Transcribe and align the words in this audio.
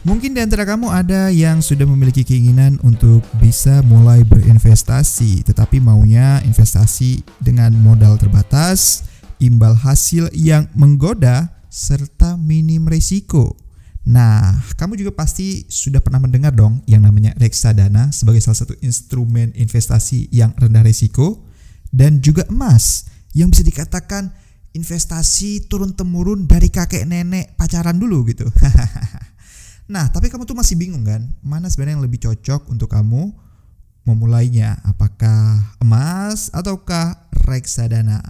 Mungkin 0.00 0.32
di 0.32 0.40
antara 0.40 0.64
kamu 0.64 0.88
ada 0.88 1.28
yang 1.28 1.60
sudah 1.60 1.84
memiliki 1.84 2.24
keinginan 2.24 2.80
untuk 2.80 3.20
bisa 3.36 3.84
mulai 3.84 4.24
berinvestasi, 4.24 5.44
tetapi 5.44 5.76
maunya 5.76 6.40
investasi 6.48 7.20
dengan 7.36 7.76
modal 7.76 8.16
terbatas, 8.16 9.04
imbal 9.44 9.76
hasil 9.76 10.32
yang 10.32 10.72
menggoda, 10.72 11.52
serta 11.68 12.40
minim 12.40 12.88
risiko. 12.88 13.60
Nah, 14.08 14.56
kamu 14.80 14.96
juga 14.96 15.12
pasti 15.12 15.68
sudah 15.68 16.00
pernah 16.00 16.24
mendengar 16.24 16.56
dong 16.56 16.80
yang 16.88 17.04
namanya 17.04 17.36
reksadana 17.36 18.08
sebagai 18.08 18.40
salah 18.40 18.56
satu 18.56 18.72
instrumen 18.80 19.52
investasi 19.52 20.32
yang 20.32 20.56
rendah 20.56 20.80
risiko 20.80 21.44
dan 21.92 22.24
juga 22.24 22.48
emas 22.48 23.04
yang 23.36 23.52
bisa 23.52 23.60
dikatakan 23.60 24.32
investasi 24.72 25.68
turun 25.68 25.92
temurun 25.92 26.48
dari 26.48 26.72
kakek 26.72 27.04
nenek 27.04 27.52
pacaran 27.60 28.00
dulu 28.00 28.24
gitu. 28.32 28.48
Nah, 29.90 30.06
tapi 30.06 30.30
kamu 30.30 30.46
tuh 30.46 30.54
masih 30.54 30.78
bingung 30.78 31.02
kan? 31.02 31.26
Mana 31.42 31.66
sebenarnya 31.66 31.98
yang 31.98 32.06
lebih 32.06 32.22
cocok 32.22 32.70
untuk 32.70 32.94
kamu 32.94 33.34
memulainya? 34.06 34.78
Apakah 34.86 35.74
emas 35.82 36.46
ataukah 36.54 37.26
reksadana? 37.42 38.22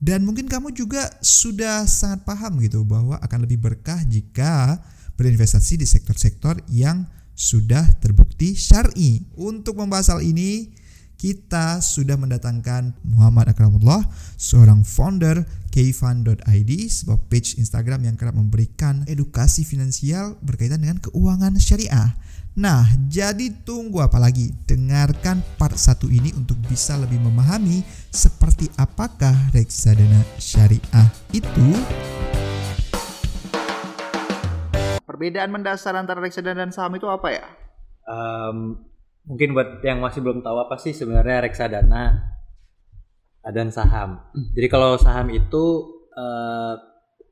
Dan 0.00 0.24
mungkin 0.24 0.48
kamu 0.48 0.72
juga 0.72 1.12
sudah 1.20 1.84
sangat 1.84 2.24
paham 2.24 2.56
gitu 2.64 2.80
bahwa 2.88 3.20
akan 3.20 3.44
lebih 3.44 3.60
berkah 3.60 4.00
jika 4.08 4.80
berinvestasi 5.20 5.78
di 5.78 5.86
sektor-sektor 5.86 6.56
yang 6.72 7.04
sudah 7.36 7.84
terbukti 8.00 8.56
syar'i. 8.56 9.28
Untuk 9.36 9.76
membahas 9.76 10.16
hal 10.16 10.24
ini, 10.24 10.72
kita 11.22 11.78
sudah 11.78 12.18
mendatangkan 12.18 12.98
Muhammad 13.06 13.54
Akramullah, 13.54 14.02
seorang 14.34 14.82
founder 14.82 15.46
kfund.id, 15.70 16.70
sebuah 16.90 17.30
page 17.30 17.62
Instagram 17.62 18.10
yang 18.10 18.18
kerap 18.18 18.34
memberikan 18.34 19.06
edukasi 19.06 19.62
finansial 19.62 20.34
berkaitan 20.42 20.82
dengan 20.82 20.98
keuangan 20.98 21.54
syariah. 21.62 22.18
Nah, 22.58 22.82
jadi 23.06 23.54
tunggu 23.62 24.02
apa 24.02 24.18
lagi? 24.18 24.50
Dengarkan 24.66 25.46
part 25.62 25.78
satu 25.78 26.10
ini 26.10 26.34
untuk 26.34 26.58
bisa 26.66 26.98
lebih 26.98 27.22
memahami 27.22 27.86
seperti 28.10 28.66
apakah 28.74 29.32
reksadana 29.54 30.26
syariah 30.42 31.06
itu. 31.30 31.70
Perbedaan 35.06 35.54
mendasar 35.54 35.94
antara 35.94 36.18
reksadana 36.18 36.66
dan 36.66 36.74
saham 36.74 36.98
itu 36.98 37.06
apa 37.06 37.30
ya? 37.30 37.46
Um, 38.10 38.90
mungkin 39.26 39.54
buat 39.54 39.82
yang 39.86 40.02
masih 40.02 40.20
belum 40.22 40.42
tahu 40.42 40.56
apa 40.66 40.76
sih 40.78 40.94
sebenarnya 40.94 41.46
reksadana 41.46 42.32
dan 43.42 43.74
saham. 43.74 44.22
Jadi 44.54 44.66
kalau 44.70 44.94
saham 44.98 45.30
itu 45.34 45.64
uh, 46.14 46.74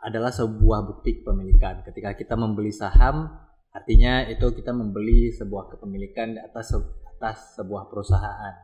adalah 0.02 0.34
sebuah 0.34 0.86
bukti 0.90 1.22
kepemilikan. 1.22 1.86
Ketika 1.86 2.16
kita 2.18 2.34
membeli 2.34 2.74
saham, 2.74 3.30
artinya 3.70 4.26
itu 4.26 4.50
kita 4.50 4.74
membeli 4.74 5.30
sebuah 5.30 5.70
kepemilikan 5.76 6.40
atas 6.40 6.74
atas 7.14 7.54
sebuah 7.60 7.86
perusahaan. 7.92 8.54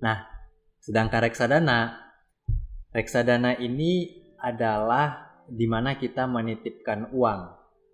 Nah, 0.00 0.26
sedangkan 0.80 1.28
reksadana, 1.28 1.80
reksadana 2.90 3.60
ini 3.60 4.16
adalah 4.40 5.28
di 5.44 5.68
mana 5.68 6.00
kita 6.00 6.24
menitipkan 6.24 7.12
uang 7.12 7.40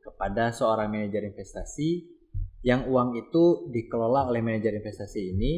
kepada 0.06 0.54
seorang 0.54 0.86
manajer 0.86 1.26
investasi 1.26 2.15
yang 2.64 2.88
uang 2.88 3.18
itu 3.18 3.68
dikelola 3.72 4.28
oleh 4.28 4.40
manajer 4.40 4.76
investasi 4.76 5.36
ini 5.36 5.52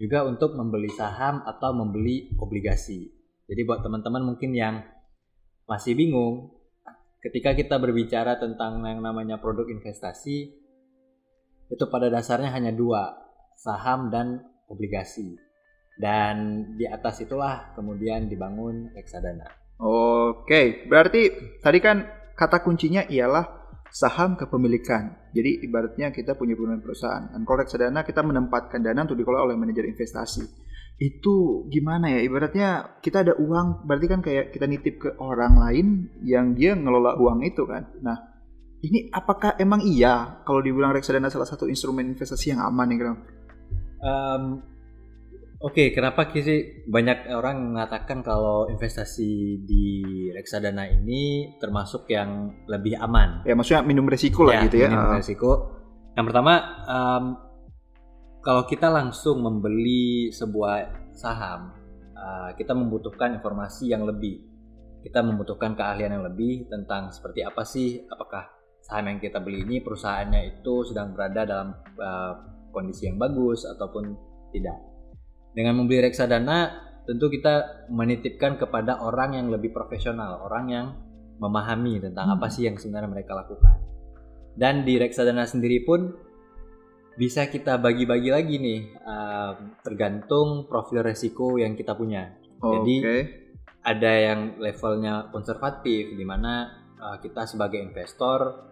juga 0.00 0.26
untuk 0.26 0.58
membeli 0.58 0.90
saham 0.90 1.46
atau 1.46 1.70
membeli 1.76 2.34
obligasi. 2.42 3.06
Jadi 3.46 3.60
buat 3.62 3.84
teman-teman 3.86 4.34
mungkin 4.34 4.50
yang 4.50 4.82
masih 5.68 5.94
bingung 5.94 6.50
ketika 7.22 7.54
kita 7.54 7.78
berbicara 7.78 8.34
tentang 8.42 8.82
yang 8.82 8.98
namanya 8.98 9.38
produk 9.38 9.70
investasi 9.70 10.58
itu 11.70 11.84
pada 11.88 12.10
dasarnya 12.10 12.50
hanya 12.50 12.74
dua, 12.74 13.14
saham 13.54 14.10
dan 14.10 14.42
obligasi. 14.66 15.38
Dan 15.94 16.66
di 16.74 16.88
atas 16.88 17.22
itulah 17.22 17.70
kemudian 17.78 18.26
dibangun 18.26 18.90
reksadana. 18.90 19.46
Oke, 19.78 20.84
berarti 20.90 21.30
tadi 21.62 21.78
kan 21.78 22.02
kata 22.34 22.64
kuncinya 22.66 23.06
ialah 23.06 23.61
saham 23.92 24.40
kepemilikan. 24.40 25.30
Jadi 25.36 25.68
ibaratnya 25.68 26.08
kita 26.10 26.32
punya 26.34 26.56
perusahaan. 26.56 27.28
Dan 27.28 27.44
kalau 27.44 27.60
reksadana 27.60 28.00
kita 28.02 28.24
menempatkan 28.24 28.80
dana 28.80 29.04
untuk 29.04 29.20
dikelola 29.20 29.52
oleh 29.52 29.56
manajer 29.60 29.84
investasi. 29.84 30.42
Itu 30.96 31.68
gimana 31.68 32.08
ya? 32.16 32.24
Ibaratnya 32.24 32.98
kita 33.04 33.20
ada 33.28 33.36
uang, 33.36 33.84
berarti 33.84 34.06
kan 34.08 34.20
kayak 34.24 34.56
kita 34.56 34.64
nitip 34.64 34.94
ke 34.96 35.08
orang 35.20 35.60
lain 35.60 35.86
yang 36.24 36.56
dia 36.56 36.72
ngelola 36.72 37.20
uang 37.20 37.44
itu 37.44 37.68
kan. 37.68 37.92
Nah, 38.00 38.16
ini 38.80 39.12
apakah 39.12 39.60
emang 39.60 39.84
iya 39.84 40.40
kalau 40.42 40.64
dibilang 40.64 40.96
reksadana 40.96 41.28
salah 41.28 41.46
satu 41.46 41.68
instrumen 41.68 42.16
investasi 42.16 42.56
yang 42.56 42.64
aman 42.64 42.88
nih, 42.88 42.98
Gram? 42.98 43.16
Um, 44.02 44.42
Oke, 45.62 45.78
okay, 45.78 45.88
kenapa 45.94 46.26
sih 46.34 46.82
banyak 46.90 47.30
orang 47.38 47.70
mengatakan 47.70 48.18
kalau 48.26 48.66
investasi 48.66 49.62
di 49.62 49.86
reksadana 50.34 50.90
ini 50.90 51.54
termasuk 51.62 52.10
yang 52.10 52.50
lebih 52.66 52.98
aman? 52.98 53.46
Ya, 53.46 53.54
maksudnya 53.54 53.86
minum 53.86 54.10
resiko 54.10 54.42
lah 54.42 54.58
ya, 54.58 54.66
gitu 54.66 54.82
ya. 54.82 54.90
Minum 54.90 55.14
uh. 55.14 55.22
resiko. 55.22 55.50
Yang 56.18 56.26
pertama, 56.34 56.54
um, 56.82 57.24
kalau 58.42 58.66
kita 58.66 58.90
langsung 58.90 59.38
membeli 59.38 60.34
sebuah 60.34 61.14
saham, 61.14 61.70
uh, 62.18 62.50
kita 62.58 62.74
membutuhkan 62.74 63.38
informasi 63.38 63.94
yang 63.94 64.02
lebih. 64.02 64.42
Kita 65.06 65.22
membutuhkan 65.22 65.78
keahlian 65.78 66.10
yang 66.10 66.26
lebih 66.26 66.66
tentang 66.66 67.14
seperti 67.14 67.46
apa 67.46 67.62
sih, 67.62 68.02
apakah 68.10 68.50
saham 68.82 69.14
yang 69.14 69.22
kita 69.22 69.38
beli 69.38 69.62
ini 69.62 69.78
perusahaannya 69.78 70.58
itu 70.58 70.90
sedang 70.90 71.14
berada 71.14 71.46
dalam 71.46 71.70
uh, 72.02 72.34
kondisi 72.74 73.06
yang 73.06 73.14
bagus 73.14 73.62
ataupun 73.62 74.10
tidak 74.50 74.91
dengan 75.52 75.76
membeli 75.76 76.00
reksadana 76.00 76.90
tentu 77.04 77.28
kita 77.28 77.86
menitipkan 77.90 78.56
kepada 78.56 79.02
orang 79.02 79.36
yang 79.36 79.46
lebih 79.50 79.74
profesional, 79.74 80.40
orang 80.46 80.64
yang 80.70 80.86
memahami 81.42 81.98
tentang 81.98 82.30
hmm. 82.30 82.36
apa 82.38 82.46
sih 82.48 82.68
yang 82.68 82.78
sebenarnya 82.78 83.10
mereka 83.10 83.34
lakukan. 83.34 83.82
Dan 84.52 84.84
di 84.86 85.00
reksadana 85.00 85.48
sendiri 85.48 85.82
pun 85.82 86.12
bisa 87.16 87.48
kita 87.50 87.76
bagi-bagi 87.76 88.30
lagi 88.32 88.56
nih, 88.56 88.80
uh, 89.04 89.52
tergantung 89.84 90.64
profil 90.70 91.04
resiko 91.04 91.60
yang 91.60 91.76
kita 91.76 91.92
punya. 91.92 92.32
Oh, 92.62 92.80
Jadi 92.80 92.96
okay. 93.02 93.22
ada 93.82 94.12
yang 94.12 94.40
levelnya 94.62 95.28
konservatif, 95.34 96.14
di 96.14 96.24
mana 96.24 96.70
uh, 96.96 97.16
kita 97.18 97.44
sebagai 97.44 97.82
investor 97.82 98.70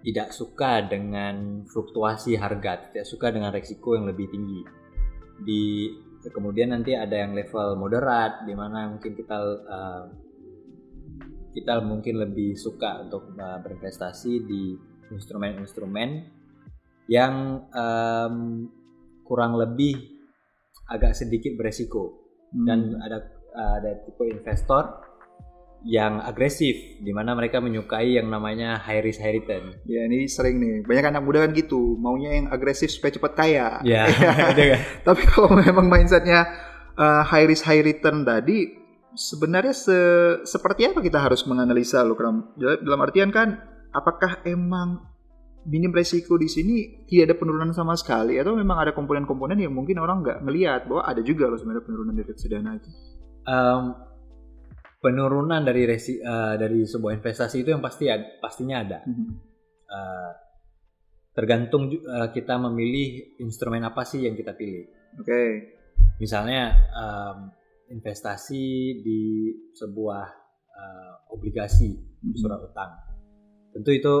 tidak 0.00 0.32
suka 0.32 0.88
dengan 0.88 1.66
fluktuasi 1.68 2.40
harga, 2.40 2.88
tidak 2.88 3.04
suka 3.04 3.28
dengan 3.28 3.52
resiko 3.52 3.98
yang 3.98 4.08
lebih 4.08 4.32
tinggi 4.32 4.79
di 5.42 5.90
kemudian 6.28 6.76
nanti 6.76 6.92
ada 6.92 7.16
yang 7.16 7.32
level 7.32 7.80
moderat 7.80 8.44
di 8.44 8.52
mana 8.52 8.92
mungkin 8.92 9.12
kita 9.16 9.38
uh, 9.64 10.04
kita 11.50 11.82
mungkin 11.82 12.20
lebih 12.20 12.54
suka 12.54 13.02
untuk 13.02 13.34
uh, 13.34 13.58
berinvestasi 13.58 14.32
di 14.46 14.76
instrumen-instrumen 15.10 16.28
yang 17.10 17.66
um, 17.74 18.68
kurang 19.26 19.58
lebih 19.58 19.98
agak 20.86 21.18
sedikit 21.18 21.58
beresiko 21.58 22.22
hmm. 22.54 22.66
dan 22.66 22.78
ada 23.02 23.18
ada 23.50 23.98
tipe 24.06 24.22
investor 24.30 25.09
yang 25.80 26.20
agresif 26.20 27.00
di 27.00 27.12
mana 27.16 27.32
mereka 27.32 27.56
menyukai 27.56 28.20
yang 28.20 28.28
namanya 28.28 28.76
high 28.84 29.00
risk 29.00 29.24
high 29.24 29.32
return. 29.32 29.72
Ya 29.88 30.04
ini 30.04 30.28
sering 30.28 30.60
nih 30.60 30.84
banyak 30.84 31.04
anak 31.08 31.22
muda 31.24 31.38
kan 31.48 31.56
gitu 31.56 31.96
maunya 31.96 32.36
yang 32.36 32.52
agresif 32.52 32.92
supaya 32.92 33.16
cepat 33.16 33.32
kaya. 33.32 33.68
Ya. 33.84 34.04
kan? 34.56 34.80
Tapi 35.04 35.22
kalau 35.24 35.56
memang 35.64 35.88
mindsetnya 35.88 36.44
uh, 37.00 37.24
high 37.24 37.48
risk 37.48 37.64
high 37.64 37.80
return 37.80 38.28
tadi 38.28 38.76
sebenarnya 39.16 39.74
se 39.74 39.98
seperti 40.44 40.86
apa 40.86 41.00
kita 41.00 41.18
harus 41.18 41.42
menganalisa 41.48 42.04
lo 42.06 42.14
dalam 42.56 43.00
artian 43.02 43.34
kan 43.34 43.58
apakah 43.90 44.44
emang 44.46 45.10
minim 45.66 45.92
resiko 45.92 46.40
di 46.40 46.48
sini 46.48 47.04
tidak 47.04 47.32
ada 47.32 47.34
penurunan 47.36 47.72
sama 47.76 47.92
sekali 47.98 48.40
atau 48.40 48.56
memang 48.56 48.80
ada 48.80 48.92
komponen-komponen 48.96 49.60
yang 49.60 49.74
mungkin 49.76 50.00
orang 50.00 50.24
nggak 50.24 50.38
ngelihat 50.46 50.88
bahwa 50.88 51.02
ada 51.04 51.20
juga 51.20 51.52
loh 51.52 51.58
sebenarnya 51.60 51.84
penurunan 51.84 52.14
dari 52.16 52.28
reksadana 52.32 52.70
itu. 52.80 52.90
Um, 53.44 54.09
penurunan 55.00 55.64
dari 55.64 55.88
resi 55.88 56.20
uh, 56.20 56.60
dari 56.60 56.84
sebuah 56.84 57.16
investasi 57.16 57.64
itu 57.64 57.72
yang 57.72 57.80
pasti 57.80 58.12
ada, 58.12 58.36
pastinya 58.38 58.84
ada. 58.84 59.00
Mm-hmm. 59.08 59.28
Uh, 59.90 60.32
tergantung 61.32 61.88
uh, 62.04 62.28
kita 62.30 62.60
memilih 62.60 63.40
instrumen 63.40 63.80
apa 63.80 64.04
sih 64.04 64.28
yang 64.28 64.36
kita 64.36 64.52
pilih. 64.52 64.86
Oke. 65.16 65.24
Okay. 65.24 65.48
Misalnya 66.20 66.76
um, 66.92 67.48
investasi 67.88 69.00
di 69.00 69.50
sebuah 69.72 70.24
uh, 70.68 71.32
obligasi 71.32 71.96
mm-hmm. 71.96 72.36
surat 72.36 72.60
utang. 72.60 72.92
Tentu 73.72 73.90
itu 73.96 74.14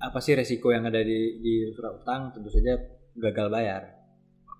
apa 0.00 0.20
sih 0.20 0.36
resiko 0.36 0.68
yang 0.68 0.84
ada 0.84 1.00
di, 1.00 1.40
di 1.40 1.72
surat 1.72 1.96
utang? 1.96 2.36
Tentu 2.36 2.52
saja 2.52 2.76
gagal 3.16 3.48
bayar. 3.48 3.82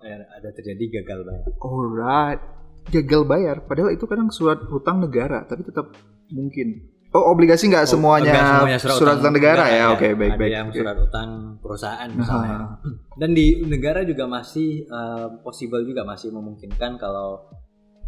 Ada 0.01 0.49
terjadi 0.57 1.05
gagal 1.05 1.21
bayar. 1.21 1.45
Alright 1.61 2.60
gagal 2.89 3.21
bayar 3.23 3.61
padahal 3.61 3.91
itu 3.91 4.03
kadang 4.03 4.31
surat 4.31 4.57
hutang 4.65 4.97
negara 4.99 5.45
tapi 5.45 5.61
tetap 5.61 5.93
mungkin 6.29 6.89
Oh, 7.11 7.27
obligasi 7.27 7.67
nggak 7.67 7.91
Oh, 7.91 7.99
semuanya, 7.99 8.31
semuanya 8.63 8.79
surat, 8.79 9.19
utang 9.19 9.35
negara 9.35 9.67
ya? 9.67 9.91
Oke, 9.91 10.15
baik, 10.15 10.31
ada 10.31 10.39
baik. 10.39 10.51
yang 10.55 10.67
Oke. 10.71 10.79
surat 10.79 10.95
utang 10.95 11.29
perusahaan 11.59 12.07
misalnya. 12.07 12.55
Ah. 12.55 12.79
Dan 13.19 13.35
di 13.35 13.67
negara 13.67 14.07
juga 14.07 14.31
masih 14.31 14.87
eh, 14.87 15.27
possible 15.43 15.83
juga 15.83 16.07
masih 16.07 16.31
memungkinkan 16.31 16.95
kalau 16.95 17.51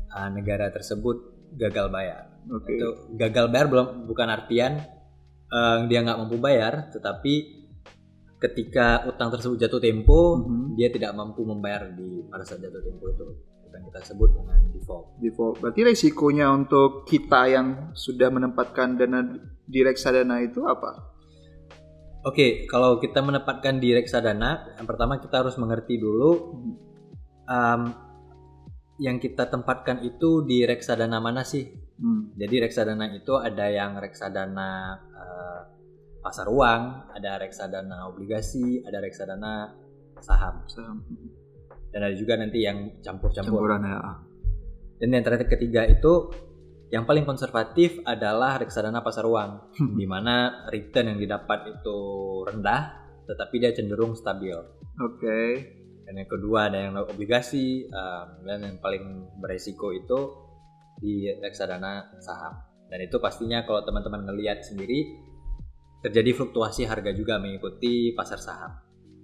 eh, 0.08 0.30
negara 0.32 0.72
tersebut 0.72 1.20
gagal 1.52 1.92
bayar. 1.92 2.32
Oke. 2.48 2.80
Itu 2.80 3.12
gagal 3.20 3.52
bayar 3.52 3.68
belum 3.68 4.08
bukan 4.08 4.28
artian 4.32 4.80
eh, 5.52 5.78
dia 5.92 6.00
nggak 6.00 6.24
mampu 6.24 6.40
bayar, 6.40 6.88
tetapi 6.96 7.34
ketika 8.40 9.04
utang 9.04 9.32
tersebut 9.32 9.60
jatuh 9.60 9.84
tempo, 9.84 10.40
Mhm. 10.40 10.76
dia 10.76 10.88
tidak 10.88 11.12
mampu 11.12 11.44
membayar 11.44 11.92
di 11.92 12.24
pada 12.28 12.44
saat 12.44 12.60
jatuh 12.60 12.80
tempo 12.80 13.04
itu. 13.08 13.26
Yang 13.74 13.84
kita 13.90 14.00
sebut 14.14 14.30
dengan 14.38 14.60
default. 14.70 15.06
Default. 15.18 15.56
Berarti 15.60 15.82
resikonya 15.82 16.54
untuk 16.54 17.10
kita 17.10 17.50
yang 17.50 17.68
sudah 17.98 18.30
menempatkan 18.30 18.96
dana 19.02 19.26
di 19.66 19.80
reksadana 19.82 20.46
itu 20.46 20.62
apa? 20.70 21.14
Oke, 22.24 22.70
kalau 22.72 23.04
kita 23.04 23.20
menempatkan 23.20 23.84
di 23.84 23.92
reksadana, 23.92 24.80
yang 24.80 24.88
pertama 24.88 25.20
kita 25.20 25.44
harus 25.44 25.60
mengerti 25.60 26.00
dulu 26.00 26.56
um, 27.52 27.82
yang 29.02 29.20
kita 29.20 29.52
tempatkan 29.52 30.00
itu 30.08 30.46
di 30.48 30.64
reksadana 30.64 31.20
mana 31.20 31.44
sih? 31.44 31.68
Hmm. 32.00 32.32
Jadi 32.40 32.64
reksadana 32.64 33.12
itu 33.12 33.36
ada 33.36 33.68
yang 33.68 34.00
reksadana 34.00 34.70
eh, 35.12 35.62
pasar 36.24 36.48
uang, 36.48 37.12
ada 37.12 37.36
reksadana 37.42 38.08
obligasi, 38.08 38.80
ada 38.88 39.04
reksadana 39.04 39.76
saham, 40.24 40.64
Saham. 40.72 41.04
Dan 41.94 42.10
ada 42.10 42.16
juga 42.18 42.34
nanti 42.42 42.66
yang 42.66 43.00
campur-campur. 43.06 43.54
Campuran 43.54 43.86
ya. 43.86 44.02
Dan 44.98 45.14
yang 45.14 45.24
terakhir 45.24 45.48
ketiga 45.54 45.86
itu 45.86 46.34
yang 46.90 47.06
paling 47.06 47.26
konservatif 47.26 48.02
adalah 48.06 48.58
reksadana 48.58 49.06
pasar 49.06 49.26
uang, 49.26 49.78
di 49.98 50.06
mana 50.10 50.66
return 50.70 51.14
yang 51.14 51.20
didapat 51.22 51.80
itu 51.80 51.98
rendah, 52.50 52.82
tetapi 53.30 53.56
dia 53.62 53.74
cenderung 53.74 54.14
stabil. 54.18 54.54
Oke. 55.02 55.40
Dan 56.06 56.20
yang 56.20 56.30
kedua 56.30 56.70
ada 56.70 56.78
yang 56.78 56.94
obligasi, 57.00 57.90
um, 57.90 58.46
dan 58.46 58.62
yang 58.62 58.78
paling 58.78 59.26
beresiko 59.42 59.90
itu 59.90 60.20
di 61.02 61.30
reksadana 61.42 62.14
saham. 62.22 62.62
Dan 62.90 63.10
itu 63.10 63.18
pastinya 63.18 63.66
kalau 63.66 63.82
teman-teman 63.82 64.30
ngelihat 64.30 64.62
sendiri 64.62 65.18
terjadi 66.06 66.36
fluktuasi 66.36 66.86
harga 66.86 67.10
juga 67.16 67.42
mengikuti 67.42 68.14
pasar 68.14 68.38
saham. 68.38 68.78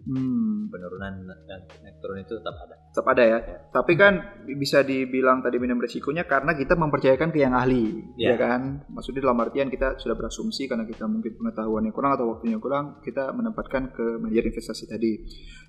Hmm. 0.07 0.71
Penurunan 0.71 1.27
dan 1.47 1.61
naik 1.83 1.99
turun 1.99 2.23
itu 2.23 2.39
tetap 2.39 2.55
ada. 2.55 2.75
Tetap 2.91 3.05
ada 3.11 3.23
ya. 3.23 3.37
Ya. 3.43 3.57
Tapi 3.73 3.93
kan 3.99 4.13
bisa 4.57 4.81
dibilang 4.85 5.43
tadi 5.43 5.59
minimum 5.59 5.83
resikonya 5.83 6.23
karena 6.25 6.55
kita 6.55 6.79
mempercayakan 6.79 7.29
ke 7.33 7.39
yang 7.41 7.53
ahli, 7.57 8.15
ya, 8.15 8.33
Ya. 8.33 8.35
kan? 8.39 8.87
Maksudnya 8.89 9.25
dalam 9.25 9.39
artian 9.43 9.67
kita 9.67 9.99
sudah 9.99 10.15
berasumsi 10.15 10.69
karena 10.69 10.87
kita 10.87 11.05
mungkin 11.05 11.35
pengetahuannya 11.35 11.91
kurang 11.91 12.11
atau 12.15 12.25
waktunya 12.37 12.57
kurang, 12.57 13.01
kita 13.03 13.33
menempatkan 13.35 13.91
ke 13.91 14.05
manajer 14.21 14.49
investasi 14.53 14.83
tadi. 14.87 15.11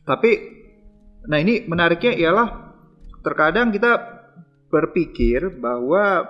Tapi, 0.06 0.30
nah 1.26 1.38
ini 1.40 1.66
menariknya 1.66 2.14
ialah 2.16 2.48
terkadang 3.20 3.74
kita 3.74 3.92
berpikir 4.70 5.60
bahwa 5.60 6.24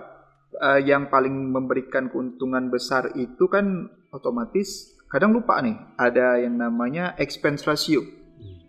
eh, 0.56 0.81
yang 0.88 1.12
paling 1.12 1.52
memberikan 1.52 2.08
keuntungan 2.08 2.73
besar 2.73 3.12
itu 3.14 3.47
kan 3.47 3.87
otomatis 4.11 5.00
kadang 5.10 5.34
lupa 5.34 5.58
nih 5.58 5.74
ada 5.98 6.38
yang 6.38 6.54
namanya 6.54 7.18
expense 7.18 7.66
ratio. 7.66 8.00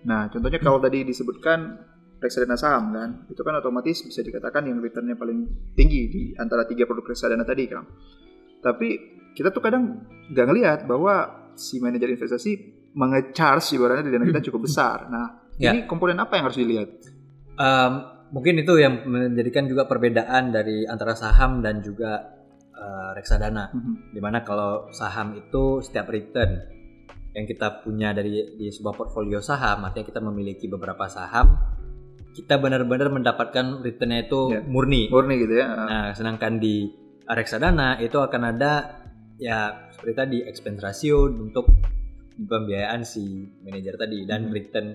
Nah, 0.02 0.28
contohnya 0.34 0.58
kalau 0.58 0.82
tadi 0.82 1.06
disebutkan 1.06 1.78
reksadana 2.18 2.58
saham 2.58 2.90
kan, 2.94 3.10
itu 3.30 3.42
kan 3.42 3.54
otomatis 3.56 4.02
bisa 4.02 4.22
dikatakan 4.22 4.66
yang 4.66 4.82
returnnya 4.82 5.14
paling 5.14 5.46
tinggi 5.78 6.02
di 6.10 6.22
antara 6.36 6.66
tiga 6.66 6.90
produk 6.90 7.14
reksadana 7.14 7.46
tadi 7.46 7.70
kan. 7.70 7.86
Tapi 8.62 8.88
kita 9.38 9.54
tuh 9.54 9.62
kadang 9.62 10.02
nggak 10.34 10.46
ngelihat 10.50 10.80
bahwa 10.90 11.30
si 11.54 11.78
manajer 11.78 12.10
investasi 12.10 12.52
mengecharge 12.98 13.78
ibaratnya 13.78 14.10
di 14.10 14.12
dana 14.12 14.26
kita 14.26 14.42
cukup 14.50 14.66
besar. 14.66 15.06
Nah, 15.08 15.28
Ya. 15.62 15.78
ini 15.78 15.86
komponen 15.86 16.18
apa 16.18 16.42
yang 16.42 16.50
harus 16.50 16.58
dilihat? 16.58 16.90
Um, 17.54 17.94
mungkin 18.34 18.58
itu 18.58 18.82
yang 18.82 19.06
menjadikan 19.06 19.70
juga 19.70 19.86
perbedaan 19.86 20.50
dari 20.50 20.90
antara 20.90 21.14
saham 21.14 21.62
dan 21.62 21.86
juga 21.86 22.41
uh, 22.82 23.14
reksadana. 23.14 23.70
Mhm. 23.70 23.94
Di 24.12 24.20
mana 24.20 24.42
kalau 24.42 24.90
saham 24.90 25.38
itu 25.38 25.86
setiap 25.86 26.10
return 26.10 26.58
yang 27.32 27.46
kita 27.46 27.86
punya 27.86 28.12
dari 28.12 28.58
di 28.58 28.68
sebuah 28.68 28.98
portfolio 28.98 29.40
saham, 29.40 29.86
artinya 29.86 30.04
kita 30.04 30.20
memiliki 30.20 30.66
beberapa 30.68 31.06
saham, 31.08 31.56
kita 32.34 32.60
benar-benar 32.60 33.08
mendapatkan 33.08 33.80
returnnya 33.80 34.26
itu 34.26 34.42
Ya. 34.52 34.60
murni. 34.66 35.08
Murni 35.08 35.40
gitu 35.40 35.56
ya. 35.56 35.68
Nah, 35.70 36.08
sedangkan 36.12 36.60
di 36.60 36.90
reksadana 37.24 38.02
itu 38.02 38.20
akan 38.20 38.42
ada 38.52 39.00
ya 39.40 39.88
seperti 39.96 40.14
tadi 40.14 40.38
expense 40.44 40.82
ratio 40.84 41.32
untuk 41.32 41.72
pembiayaan 42.36 43.06
si 43.06 43.24
manajer 43.64 43.96
tadi 43.96 44.26
dan 44.26 44.50
Hmm. 44.50 44.54
return 44.54 44.88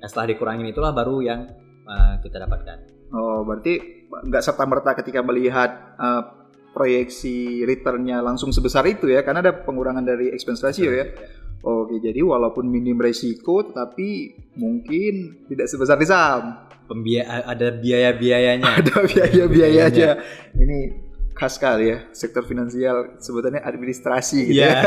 yang 0.00 0.08
setelah 0.08 0.26
dikurangin 0.32 0.66
itulah 0.66 0.92
baru 0.92 1.22
yang 1.22 1.40
uh, 1.86 2.18
kita 2.20 2.40
dapatkan. 2.40 2.78
Oh, 3.14 3.46
berarti 3.46 4.04
nggak 4.10 4.42
serta 4.42 4.66
merta 4.66 4.94
ketika 4.94 5.22
melihat 5.22 5.94
uh, 5.98 6.45
proyeksi 6.76 7.64
returnnya 7.64 8.20
langsung 8.20 8.52
sebesar 8.52 8.84
itu 8.84 9.08
ya, 9.08 9.24
karena 9.24 9.40
ada 9.40 9.56
pengurangan 9.64 10.04
dari 10.04 10.28
expense 10.28 10.60
ratio 10.60 10.92
ya. 10.92 11.08
Oke, 11.64 11.96
jadi 11.98 12.20
walaupun 12.20 12.68
minim 12.68 13.00
resiko, 13.00 13.64
tetapi 13.64 14.36
mungkin 14.60 15.48
tidak 15.48 15.66
sebesar 15.72 15.96
di 15.96 16.04
saham. 16.04 16.68
Pembiaya 16.86 17.42
ada 17.48 17.72
biaya-biayanya. 17.74 18.84
Ada 18.84 18.94
biaya-biaya 19.02 19.80
aja. 19.90 20.08
Ini 20.54 20.78
khas 21.34 21.58
sekali 21.58 21.90
ya, 21.90 21.98
sektor 22.14 22.46
finansial 22.46 23.18
sebutannya 23.18 23.60
administrasi 23.60 24.52
gitu 24.52 24.62
Iya. 24.62 24.68
ya. 24.68 24.80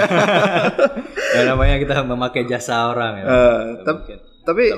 ya 1.35 1.41
namanya 1.51 1.75
kita 1.77 1.99
memakai 2.05 2.45
jasa 2.47 2.89
orang 2.89 3.13
ya. 3.17 3.25
Mungkin 3.83 4.17
tapi 4.47 4.71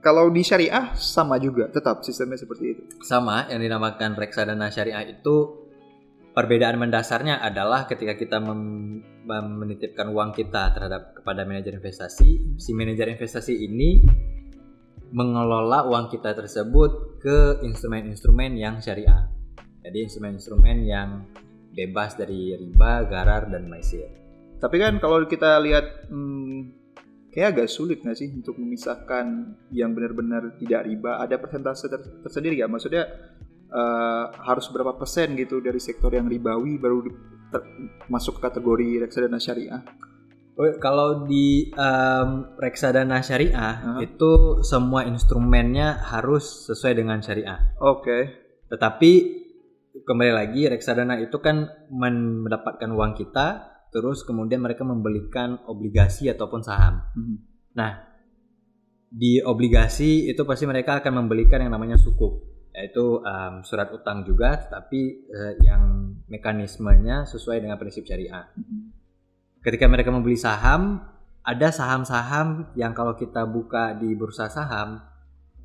kalau 0.00 0.30
di 0.30 0.40
syariah 0.40 0.94
sama 0.94 1.36
juga, 1.42 1.66
tetap 1.68 2.06
sistemnya 2.06 2.38
seperti 2.38 2.64
itu. 2.70 2.82
sama 3.02 3.50
yang 3.50 3.58
dinamakan 3.58 4.14
reksadana 4.14 4.70
syariah 4.70 5.02
itu 5.04 5.65
perbedaan 6.36 6.76
mendasarnya 6.76 7.40
adalah 7.40 7.88
ketika 7.88 8.12
kita 8.12 8.36
mem- 8.44 9.00
menitipkan 9.56 10.12
uang 10.12 10.36
kita 10.36 10.76
terhadap 10.76 11.16
kepada 11.16 11.48
manajer 11.48 11.80
investasi, 11.80 12.60
si 12.60 12.70
manajer 12.76 13.08
investasi 13.08 13.56
ini 13.64 14.04
mengelola 15.16 15.88
uang 15.88 16.12
kita 16.12 16.36
tersebut 16.36 17.24
ke 17.24 17.64
instrumen-instrumen 17.64 18.52
yang 18.52 18.84
syariah. 18.84 19.32
Jadi 19.80 19.98
instrumen-instrumen 20.04 20.76
yang 20.84 21.24
bebas 21.72 22.20
dari 22.20 22.52
riba, 22.52 23.08
garar, 23.08 23.48
dan 23.48 23.64
maisir. 23.72 24.04
Tapi 24.60 24.76
kan 24.76 25.00
kalau 25.00 25.24
kita 25.24 25.56
lihat 25.64 26.12
hmm, 26.12 26.60
kayak 27.32 27.48
agak 27.56 27.68
sulit 27.72 28.04
nggak 28.04 28.18
sih 28.18 28.28
untuk 28.28 28.60
memisahkan 28.60 29.56
yang 29.72 29.96
benar-benar 29.96 30.52
tidak 30.60 30.84
riba. 30.84 31.16
Ada 31.22 31.40
persentase 31.40 31.88
ter- 31.88 32.20
tersendiri 32.20 32.60
ya. 32.60 32.68
Maksudnya 32.68 33.08
eh, 33.66 34.24
harus 34.32 34.66
berapa 34.70 34.94
persen 34.96 35.34
gitu 35.34 35.58
dari 35.60 35.78
sektor 35.82 36.10
yang 36.14 36.30
ribawi 36.30 36.78
baru 36.78 36.98
di- 37.02 37.16
ter- 37.50 37.66
masuk 38.10 38.38
ke 38.38 38.50
kategori 38.50 39.06
reksadana 39.06 39.38
syariah. 39.38 39.82
Oh, 40.56 40.64
Kalau 40.80 41.28
di 41.28 41.68
em, 41.76 42.28
reksadana 42.56 43.20
syariah 43.20 43.74
Hah? 43.76 43.98
itu 44.00 44.64
semua 44.64 45.04
instrumennya 45.04 46.00
harus 46.00 46.64
sesuai 46.72 46.96
dengan 46.96 47.20
syariah. 47.20 47.76
Oke. 47.76 48.32
Tetapi 48.72 49.12
kembali 50.00 50.32
lagi 50.32 50.64
reksadana 50.64 51.20
itu 51.20 51.36
kan 51.44 51.68
men- 51.92 52.48
mendapatkan 52.48 52.88
uang 52.88 53.12
kita, 53.20 53.68
terus 53.92 54.24
kemudian 54.24 54.64
mereka 54.64 54.80
membelikan 54.80 55.60
obligasi 55.68 56.32
ataupun 56.32 56.64
saham. 56.64 57.04
Hmm. 57.12 57.36
Di 59.12 59.44
obligasi 59.44 60.32
itu 60.32 60.42
pasti 60.48 60.64
mereka 60.64 61.04
akan 61.04 61.24
membelikan 61.24 61.60
yang 61.60 61.76
namanya 61.76 62.00
sukuk, 62.00 62.55
yaitu 62.76 63.24
em, 63.24 63.64
surat 63.64 63.88
utang 63.88 64.20
juga, 64.28 64.60
tetapi 64.60 65.00
eh, 65.32 65.54
yang 65.64 66.12
mekanismenya 66.28 67.24
sesuai 67.24 67.64
dengan 67.64 67.80
prinsip 67.80 68.04
syariah. 68.04 68.44
Ketika 69.64 69.88
mereka 69.88 70.12
membeli 70.12 70.36
saham, 70.36 71.00
ada 71.46 71.70
saham-saham 71.72 72.74
yang 72.76 72.92
kalau 72.92 73.16
kita 73.16 73.46
buka 73.46 73.96
di 73.96 74.12
bursa 74.18 74.50
saham 74.50 74.98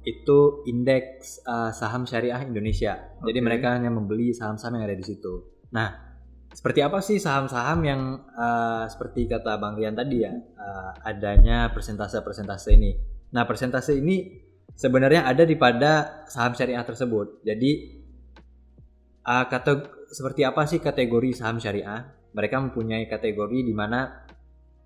itu 0.01 0.65
indeks 0.65 1.41
uh, 1.45 1.69
saham 1.69 2.09
syariah 2.09 2.41
Indonesia. 2.41 2.97
Jadi 3.21 3.39
Oke. 3.41 3.45
mereka 3.45 3.77
hanya 3.77 3.93
membeli 3.93 4.33
saham-saham 4.33 4.81
yang 4.81 4.85
ada 4.89 4.97
di 4.97 5.05
situ. 5.05 5.45
Nah, 5.73 5.93
seperti 6.49 6.81
apa 6.81 7.01
sih 7.05 7.21
saham-saham 7.21 7.79
yang 7.85 8.01
uh, 8.33 8.89
seperti 8.89 9.29
kata 9.29 9.61
Bang 9.61 9.77
Rian 9.77 9.93
tadi 9.93 10.25
ya, 10.25 10.33
uh, 10.33 10.91
adanya 11.05 11.69
persentase-persentase 11.69 12.69
ini. 12.73 12.91
Nah, 13.33 13.45
persentase 13.45 13.97
ini 13.97 14.41
sebenarnya 14.75 15.27
ada 15.27 15.43
di 15.43 15.55
pada 15.55 16.23
saham 16.27 16.53
syariah 16.55 16.83
tersebut. 16.83 17.43
Jadi 17.45 17.71
uh, 19.25 19.45
kata 19.45 19.71
seperti 20.11 20.41
apa 20.43 20.67
sih 20.67 20.79
kategori 20.81 21.37
saham 21.37 21.61
syariah? 21.61 22.01
Mereka 22.31 22.55
mempunyai 22.63 23.11
kategori 23.11 23.59
di 23.67 23.73
mana 23.75 24.27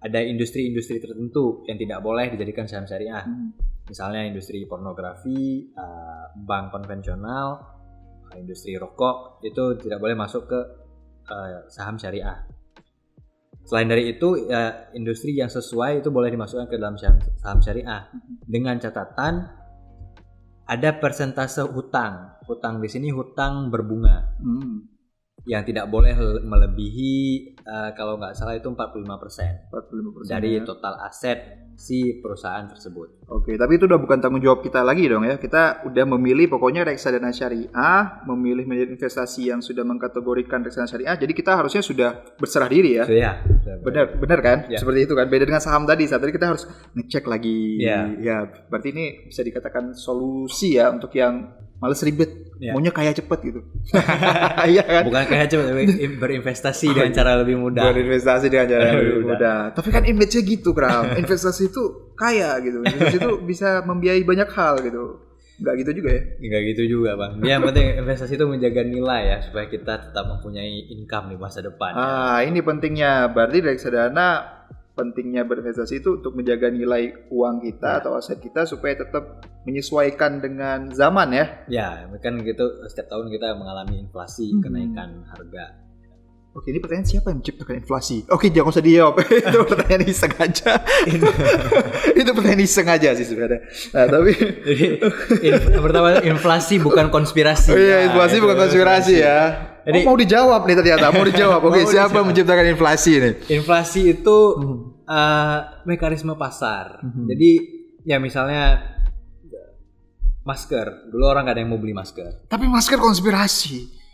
ada 0.01 0.19
industri-industri 0.21 1.01
tertentu 1.01 1.65
yang 1.65 1.77
tidak 1.81 1.99
boleh 2.01 2.29
dijadikan 2.33 2.69
saham 2.69 2.85
syariah. 2.85 3.25
Hmm. 3.25 3.53
Misalnya 3.85 4.25
industri 4.25 4.65
pornografi, 4.65 5.69
uh, 5.77 6.33
bank 6.33 6.73
konvensional, 6.73 7.47
uh, 8.29 8.35
industri 8.37 8.77
rokok 8.77 9.41
itu 9.45 9.77
tidak 9.81 10.01
boleh 10.01 10.17
masuk 10.17 10.49
ke 10.49 10.59
uh, 11.29 11.69
saham 11.69 11.97
syariah. 11.97 12.45
Selain 13.65 13.89
dari 13.89 14.13
itu, 14.13 14.45
ya, 14.45 14.93
industri 14.93 15.33
yang 15.33 15.49
sesuai 15.49 16.05
itu 16.05 16.13
boleh 16.13 16.29
dimasukkan 16.29 16.69
ke 16.69 16.77
dalam 16.77 17.01
saham, 17.01 17.17
saham 17.41 17.59
syariah 17.65 18.05
dengan 18.45 18.77
catatan 18.77 19.64
ada 20.65 20.89
persentase 20.97 21.61
hutang. 21.65 22.35
Hutang 22.45 22.81
di 22.81 22.89
sini 22.89 23.09
hutang 23.09 23.73
berbunga 23.73 24.37
Hmm, 24.37 24.85
yang 25.49 25.65
tidak 25.65 25.89
boleh 25.89 26.13
melebihi 26.41 27.54
eh, 27.65 27.89
kalau 27.97 28.21
nggak 28.21 28.37
salah 28.37 28.53
itu 28.53 28.69
45% 28.69 29.73
45% 29.73 30.29
dari 30.29 30.61
ya. 30.61 30.63
total 30.63 31.01
aset 31.01 31.65
si 31.75 32.23
perusahaan 32.23 32.63
tersebut. 32.71 33.27
Oke, 33.27 33.59
tapi 33.59 33.75
itu 33.75 33.83
udah 33.85 33.99
bukan 33.99 34.23
tanggung 34.23 34.39
jawab 34.39 34.63
kita 34.63 34.81
lagi 34.81 35.11
dong 35.11 35.27
ya. 35.27 35.35
Kita 35.35 35.83
udah 35.83 36.05
memilih 36.15 36.47
pokoknya 36.47 36.87
reksadana 36.87 37.35
syariah, 37.35 38.23
memilih 38.23 38.63
manajer 38.63 38.95
investasi 38.95 39.51
yang 39.51 39.59
sudah 39.59 39.83
mengkategorikan 39.83 40.63
reksadana 40.63 40.87
syariah. 40.87 41.15
Jadi 41.19 41.33
kita 41.35 41.59
harusnya 41.59 41.83
sudah 41.83 42.09
berserah 42.39 42.71
diri 42.71 42.95
ya. 42.95 43.03
So, 43.03 43.13
ya, 43.13 43.43
Benar, 43.83 44.15
benar 44.17 44.39
kan? 44.39 44.57
Ya. 44.71 44.79
Seperti 44.79 45.03
itu 45.03 45.13
kan. 45.13 45.27
Beda 45.27 45.43
dengan 45.43 45.59
saham 45.61 45.83
tadi. 45.83 46.07
Saat 46.07 46.23
tadi 46.23 46.31
kita 46.31 46.55
harus 46.55 46.63
ngecek 46.95 47.27
lagi. 47.27 47.83
Ya. 47.83 48.07
Ya, 48.23 48.37
berarti 48.71 48.95
ini 48.95 49.05
bisa 49.27 49.43
dikatakan 49.43 49.93
solusi 49.93 50.79
ya 50.79 50.89
untuk 50.95 51.11
yang 51.11 51.64
males 51.77 52.01
ribet, 52.01 52.31
Ya. 52.55 52.71
maunya 52.71 52.87
kaya 52.87 53.11
cepet 53.11 53.39
gitu. 53.43 53.59
Iya 54.71 54.81
kan? 54.81 55.03
Bukan 55.03 55.23
kayak 55.27 55.51
cuma 55.51 55.75
berinvestasi 56.17 56.87
dengan 56.87 57.11
cara 57.19 57.31
lebih 57.43 57.59
mudah. 57.59 57.83
Berinvestasi 57.91 58.47
dengan 58.47 58.67
cara 58.71 58.83
Lebih 58.89 58.95
lebih 58.95 59.15
mudah. 59.21 59.35
mudah. 59.35 59.59
Tapi 59.75 59.89
kan 59.91 60.03
image-nya 60.07 60.41
gitu, 60.41 60.71
Kram. 60.71 61.19
Investasi 61.19 61.67
itu 61.67 61.83
kaya 62.15 62.55
gitu. 62.63 62.79
Investasi 62.79 63.17
itu 63.19 63.31
bisa 63.43 63.83
membiayai 63.83 64.23
banyak 64.23 64.47
hal 64.49 64.79
gitu. 64.81 65.19
Enggak 65.55 65.75
gitu 65.83 65.91
juga 65.99 66.09
ya. 66.15 66.21
Enggak 66.39 66.61
gitu 66.67 66.81
juga 66.89 67.11
bang. 67.15 67.31
Yang 67.39 67.61
penting 67.67 67.85
investasi 67.99 68.33
itu 68.35 68.45
menjaga 68.47 68.81
nilai 68.83 69.21
ya 69.25 69.37
supaya 69.43 69.65
kita 69.67 69.93
tetap 70.07 70.23
mempunyai 70.25 70.91
income 70.91 71.31
di 71.31 71.37
masa 71.39 71.59
depan. 71.59 71.91
ya. 71.91 71.99
Ah, 71.99 72.39
ini 72.39 72.59
pentingnya. 72.59 73.31
Berarti 73.31 73.63
reksadana 73.63 74.54
pentingnya 74.95 75.43
berinvestasi 75.43 75.99
itu 75.99 76.17
untuk 76.17 76.33
menjaga 76.33 76.71
nilai 76.71 77.27
uang 77.27 77.59
kita 77.61 77.89
Ya. 77.89 77.99
atau 77.99 78.15
aset 78.15 78.39
kita 78.39 78.63
supaya 78.63 78.95
tetap 78.95 79.43
menyesuaikan 79.67 80.39
dengan 80.39 80.87
zaman 80.89 81.29
ya. 81.29 81.45
Ya, 81.67 81.87
kan 82.17 82.39
gitu 82.39 82.63
setiap 82.87 83.11
tahun 83.11 83.27
kita 83.27 83.53
mengalami 83.53 83.99
inflasi, 83.99 84.49
Hmm. 84.49 84.63
kenaikan 84.63 85.09
harga. 85.27 85.83
Oke, 86.55 86.71
ini 86.71 86.79
pertanyaan 86.79 87.03
siapa 87.03 87.27
yang 87.27 87.43
menciptakan 87.43 87.83
inflasi? 87.83 88.23
Oke, 88.31 88.47
jangan 88.47 88.71
usah 88.71 88.79
dijawab. 88.79 89.19
itu 89.43 89.59
pertanyaan 89.67 90.03
iseng 90.07 90.33
aja. 90.39 90.71
itu 92.23 92.29
pertanyaan 92.31 92.63
iseng 92.63 92.87
aja 92.87 93.09
sih 93.11 93.27
sebenarnya. 93.27 93.59
Nah, 93.91 94.05
tapi 94.07 94.31
Jadi 94.63 94.85
in- 95.43 95.83
pertama 95.83 96.23
inflasi 96.23 96.79
bukan 96.79 97.11
konspirasi. 97.11 97.69
Oh 97.69 97.75
iya, 97.75 97.99
Ya, 97.99 98.07
inflasi 98.07 98.39
itu 98.39 98.43
bukan 98.47 98.55
konspirasi 98.57 99.13
ya. 99.19 99.39
Jadi- 99.85 100.01
oh, 100.01 100.07
mau 100.07 100.17
dijawab 100.17 100.61
nih 100.65 100.75
ternyata, 100.75 101.05
mau 101.09 101.25
dijawab. 101.31 101.59
Oke, 101.61 101.81
Mau 101.81 101.87
siapa 101.87 102.09
dijawab. 102.09 102.27
menciptakan 102.27 102.65
inflasi 102.67 103.11
ini? 103.15 103.31
Inflasi 103.49 104.01
itu 104.11 104.37
eh, 105.05 105.57
mekanisme 105.85 106.33
pasar. 106.33 106.99
Mhm. 107.01 107.23
Jadi 107.29 107.49
ya 108.03 108.17
misalnya 108.17 108.81
masker. 110.41 111.09
Dulu 111.09 111.23
orang 111.23 111.45
gak 111.45 111.55
ada 111.55 111.61
yang 111.61 111.69
mau 111.69 111.77
beli 111.77 111.93
masker. 111.93 112.45
Tapi 112.45 112.65
masker 112.65 112.97
konspirasi. 112.97 114.05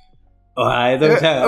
Wah 0.52 0.92
itu 0.92 1.08
bisa. 1.08 1.48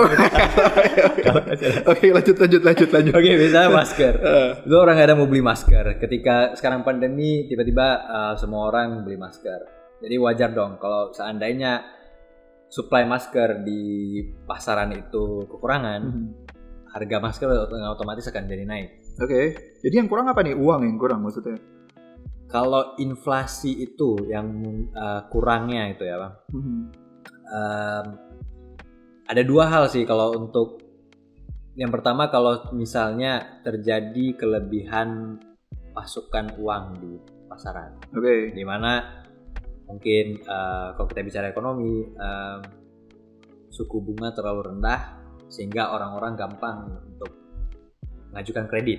Oke, 1.86 2.06
lanjut 2.10 2.36
lanjut 2.38 2.62
lanjut 2.62 2.88
lanjut. 2.88 3.12
Oke, 3.12 3.30
misalnya 3.34 3.70
masker. 3.70 4.12
Eh. 4.16 4.50
Dulu 4.64 4.78
orang 4.78 4.94
gak 4.96 5.08
ada 5.08 5.16
mau 5.16 5.24
beli 5.24 5.40
masker. 5.40 5.96
Ketika 5.98 6.52
sekarang 6.52 6.80
pandemi, 6.82 7.44
tiba-tiba 7.44 7.86
uh, 8.02 8.34
semua 8.34 8.68
orang 8.68 9.04
beli 9.04 9.16
masker. 9.16 9.60
Jadi 10.00 10.16
wajar 10.16 10.52
dong 10.52 10.76
kalau 10.76 11.12
seandainya 11.12 11.80
supply 12.68 13.06
masker 13.06 13.62
di 13.62 13.82
pasaran 14.48 14.90
itu 14.94 15.46
kekurangan, 15.46 16.00
Mhm. 16.04 16.26
harga 16.90 17.16
masker 17.18 17.48
otomatis 17.90 18.26
akan 18.30 18.44
jadi 18.46 18.64
naik. 18.66 18.88
Oke, 19.22 19.54
jadi 19.82 20.02
yang 20.02 20.08
kurang 20.10 20.26
apa 20.26 20.42
nih? 20.42 20.58
Uang 20.58 20.82
yang 20.82 20.98
kurang 20.98 21.22
maksudnya? 21.22 21.58
Kalau 22.50 22.94
inflasi 22.98 23.82
itu 23.82 24.30
yang 24.30 24.46
uh, 24.94 25.26
kurangnya 25.30 25.90
itu 25.90 26.06
ya, 26.06 26.16
bang. 26.18 26.34
Mhm. 26.54 26.78
Um, 27.44 28.06
ada 29.24 29.42
dua 29.42 29.64
hal 29.70 29.84
sih 29.88 30.04
kalau 30.04 30.36
untuk 30.36 30.82
yang 31.74 31.90
pertama 31.90 32.30
kalau 32.30 32.70
misalnya 32.70 33.62
terjadi 33.66 34.38
kelebihan 34.38 35.40
pasukan 35.94 36.54
uang 36.58 36.84
di 37.02 37.12
pasaran. 37.50 37.98
Oke, 38.14 38.54
di 38.54 38.62
mana 38.62 39.23
mungkin 39.84 40.40
eh, 40.40 40.88
kalau 40.96 41.06
kita 41.08 41.20
bicara 41.22 41.46
ekonomi 41.52 42.08
em, 42.08 42.58
suku 43.68 44.00
bunga 44.00 44.30
terlalu 44.32 44.70
rendah 44.72 45.00
sehingga 45.50 45.92
orang-orang 45.92 46.34
gampang 46.38 46.76
untuk 47.04 47.30
mengajukan 48.34 48.66
kredit 48.66 48.98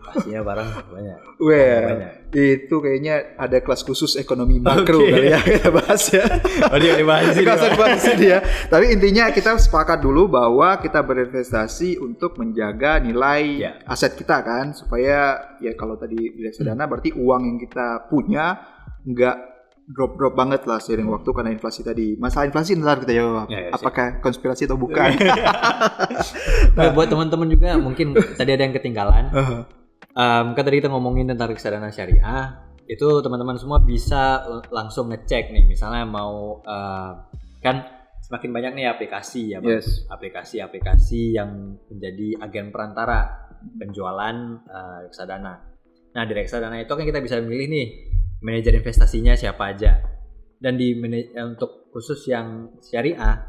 pastinya 0.00 0.40
barang 0.40 0.68
banyak 0.88 1.18
well, 1.44 1.84
banyak 1.84 2.12
itu 2.32 2.76
kayaknya 2.80 3.36
ada 3.36 3.60
kelas 3.60 3.84
khusus 3.84 4.16
ekonomi 4.16 4.56
makro 4.56 5.04
Oke. 5.04 5.12
kali 5.12 5.28
ya 5.36 5.40
kita 5.60 5.68
bahas 5.68 6.02
ya. 6.08 6.24
oh 6.72 6.78
dia 6.80 6.96
dibahas 6.96 7.36
Kelas 7.36 7.60
dibahas 7.60 8.02
ini 8.16 8.26
ya. 8.32 8.40
Tapi 8.72 8.96
intinya 8.96 9.28
kita 9.28 9.60
sepakat 9.60 10.00
dulu 10.00 10.32
bahwa 10.32 10.80
kita 10.80 11.04
berinvestasi 11.04 12.00
untuk 12.00 12.40
menjaga 12.40 12.96
nilai 13.04 13.42
Ya. 13.60 13.76
aset 13.84 14.16
kita 14.16 14.40
kan 14.40 14.72
supaya 14.72 15.36
ya 15.60 15.72
kalau 15.76 16.00
tadi 16.00 16.16
di 16.16 16.40
reksadana 16.40 16.88
berarti 16.88 17.12
uang 17.12 17.42
yang 17.44 17.58
kita 17.60 18.08
punya 18.08 18.56
nggak 19.04 19.36
drop-drop 19.90 20.38
banget 20.38 20.62
lah 20.70 20.78
seiring 20.78 21.10
waktu 21.10 21.30
karena 21.34 21.50
inflasi 21.50 21.82
tadi. 21.82 22.14
Masalah 22.14 22.46
inflasi 22.46 22.78
ntar 22.78 23.02
kita 23.02 23.12
jawab. 23.18 23.46
Ya, 23.50 23.58
ya, 23.58 23.68
siap. 23.74 23.82
Apakah 23.82 24.06
konspirasi 24.22 24.70
atau 24.70 24.78
bukan? 24.78 25.10
Nah, 26.76 26.94
buat 26.94 27.10
teman-teman 27.10 27.48
juga 27.50 27.74
mungkin 27.76 28.14
tadi 28.14 28.50
ada 28.54 28.62
yang 28.62 28.74
ketinggalan 28.74 29.26
Aha. 29.34 29.58
Em, 30.10 30.46
kan 30.58 30.62
tadi 30.66 30.82
kita 30.82 30.90
ngomongin 30.90 31.30
tentang 31.30 31.54
reksadana 31.54 31.86
syariah 31.94 32.50
itu 32.90 33.06
teman-teman 33.22 33.54
semua 33.54 33.78
bisa 33.78 34.42
langsung 34.74 35.06
ngecek 35.06 35.54
nih 35.54 35.62
misalnya 35.70 36.02
mau 36.02 36.58
eh, 36.66 37.12
kan 37.62 37.86
semakin 38.18 38.50
banyak 38.50 38.72
nih 38.74 38.86
aplikasi 38.90 39.54
ya 39.54 39.62
yes. 39.62 40.10
aplikasi-aplikasi 40.10 41.38
yang 41.38 41.78
menjadi 41.86 42.42
agen 42.42 42.74
perantara 42.74 43.46
penjualan 43.78 44.34
eh, 44.66 44.98
reksadana. 45.06 45.54
Nah 46.10 46.22
di 46.26 46.32
reksadana 46.34 46.82
itu 46.82 46.90
kan 46.90 47.06
kita 47.06 47.22
bisa 47.22 47.38
memilih 47.38 47.70
nih 47.70 47.86
manajer 48.40 48.72
investasinya 48.74 49.32
siapa 49.32 49.70
aja. 49.70 50.00
Dan 50.56 50.76
di 50.76 50.92
eh, 50.92 51.40
untuk 51.40 51.88
khusus 51.88 52.20
yang 52.26 52.76
syariah 52.78 53.48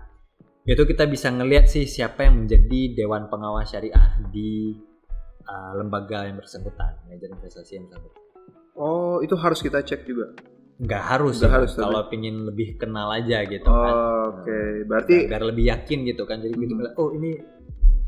itu 0.63 0.83
kita 0.85 1.03
bisa 1.05 1.27
ngelihat 1.27 1.65
sih 1.65 1.83
siapa 1.83 2.23
yang 2.23 2.45
menjadi 2.45 2.95
dewan 2.95 3.27
pengawas 3.27 3.67
syariah 3.67 4.15
di 4.29 4.77
eh, 5.41 5.71
lembaga 5.75 6.23
yang 6.23 6.37
bersangkutan, 6.37 7.01
manajer 7.03 7.31
investasi 7.31 7.71
yang 7.75 7.85
bersangkutan. 7.87 8.21
Oh, 8.73 9.19
itu 9.19 9.35
harus 9.35 9.59
kita 9.59 9.83
cek 9.83 10.07
juga. 10.07 10.31
Nggak 10.79 11.03
harus 11.03 11.37
Nggak 11.37 11.51
harus, 11.51 11.71
tapi- 11.75 11.83
kalau 11.83 12.01
pingin 12.07 12.35
lebih 12.41 12.79
kenal 12.79 13.11
aja 13.11 13.43
gitu 13.43 13.67
Oh, 13.67 13.75
kan. 13.75 13.93
Oke, 14.41 14.59
berarti 14.87 15.15
biar 15.27 15.43
lebih 15.43 15.65
yakin 15.67 15.99
gitu 16.07 16.23
kan 16.23 16.39
jadi 16.39 16.55
begitu 16.55 16.73
Hmm. 16.73 16.79
ngeliat, 16.81 16.95
oh 16.97 17.09
ini 17.11 17.31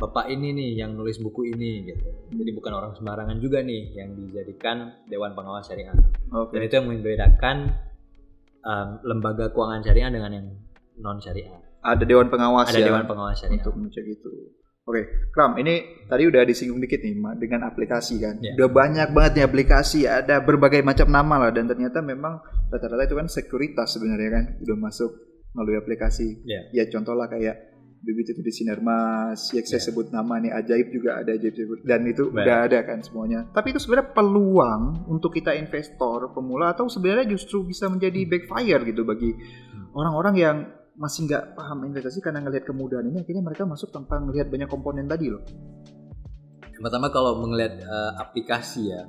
bapak 0.04 0.28
ini 0.36 0.52
nih 0.52 0.70
yang 0.84 1.00
nulis 1.00 1.16
buku 1.24 1.56
ini 1.56 1.88
gitu 1.88 2.08
jadi 2.36 2.52
bukan 2.52 2.72
orang 2.76 2.92
sembarangan 2.92 3.40
juga 3.40 3.64
nih 3.64 3.96
yang 3.96 4.12
dijadikan 4.20 5.00
dewan 5.08 5.32
pengawas 5.32 5.72
syariah 5.72 5.96
oke. 6.36 6.52
dan 6.52 6.62
itu 6.68 6.74
yang 6.76 6.88
membedakan 6.92 7.58
um, 8.68 8.88
lembaga 9.08 9.48
keuangan 9.56 9.80
syariah 9.80 10.12
dengan 10.12 10.32
yang 10.32 10.48
non 11.00 11.20
syariah 11.24 11.60
Ada 11.84 12.08
dewan 12.08 12.32
pengawas 12.32 12.72
ada 12.72 12.80
ya 12.80 12.88
dewan 12.92 13.04
pengawas 13.04 13.44
syariah 13.44 13.60
untuk 13.60 13.76
mengecek 13.76 14.08
itu. 14.08 14.56
Oke, 14.84 15.32
Kram, 15.32 15.56
ini 15.60 16.04
tadi 16.12 16.28
udah 16.28 16.44
disinggung 16.44 16.80
dikit 16.80 17.04
nih 17.04 17.16
Ma, 17.16 17.36
dengan 17.36 17.68
aplikasi 17.68 18.20
kan. 18.20 18.40
Ya. 18.40 18.56
Udah 18.56 18.68
banyak 18.68 19.16
banget 19.16 19.32
nih 19.40 19.44
aplikasi, 19.48 20.08
ada 20.08 20.44
berbagai 20.44 20.80
macam 20.80 21.08
nama 21.08 21.40
lah 21.40 21.52
dan 21.56 21.72
ternyata 21.72 22.04
memang 22.04 22.44
rata-rata 22.68 23.04
itu 23.08 23.16
kan 23.16 23.28
sekuritas 23.32 23.96
sebenarnya 23.96 24.30
kan, 24.32 24.44
udah 24.60 24.76
masuk 24.80 25.12
melalui 25.56 25.80
aplikasi. 25.80 26.44
Ya. 26.48 26.68
Ya 26.72 26.84
contoh 26.92 27.16
lah 27.16 27.32
kayak 27.32 27.73
Bibit 28.04 28.36
itu 28.36 28.44
di 28.44 28.52
Sinarmas, 28.52 29.56
ya 29.56 29.64
saya 29.64 29.80
Ya. 29.80 29.86
sebut 29.88 30.12
nama 30.12 30.36
nih 30.36 30.52
ajaib 30.52 30.92
juga 30.92 31.24
ada 31.24 31.32
ajaib 31.32 31.56
sebut 31.56 31.80
dan 31.88 32.04
itu 32.04 32.28
Baik. 32.28 32.44
udah 32.44 32.58
ada 32.68 32.80
kan 32.84 33.00
semuanya. 33.00 33.48
Tapi 33.50 33.72
itu 33.72 33.80
sebenarnya 33.80 34.12
peluang 34.12 35.08
untuk 35.08 35.32
kita 35.32 35.56
investor 35.56 36.36
pemula 36.36 36.76
atau 36.76 36.92
sebenarnya 36.92 37.32
justru 37.32 37.64
bisa 37.64 37.88
menjadi 37.88 38.28
backfire 38.28 38.84
gitu 38.84 39.08
bagi 39.08 39.32
orang-orang 39.96 40.36
yang 40.36 40.58
masih 40.94 41.26
nggak 41.26 41.56
paham 41.56 41.88
investasi 41.88 42.20
karena 42.20 42.44
ngelihat 42.44 42.68
kemudahan 42.68 43.08
ini 43.08 43.24
akhirnya 43.24 43.42
mereka 43.42 43.64
masuk 43.64 43.90
tanpa 43.90 44.20
ngelihat 44.20 44.52
banyak 44.52 44.68
komponen 44.68 45.08
tadi 45.08 45.32
loh. 45.32 45.42
yang 46.70 46.84
pertama 46.84 47.08
kalau 47.08 47.40
melihat 47.42 47.82
uh, 47.82 48.20
aplikasi 48.20 48.92
ya 48.92 49.02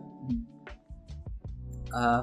uh, 1.93 2.23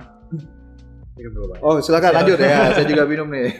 minum 1.13 1.31
dulu, 1.35 1.45
Bang. 1.51 1.59
Oh 1.61 1.77
silakan 1.77 2.23
lanjut 2.23 2.39
ya, 2.39 2.71
saya 2.73 2.87
juga 2.87 3.03
minum 3.11 3.27
nih. 3.27 3.51